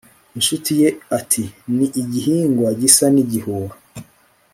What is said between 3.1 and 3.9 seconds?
n'igihuha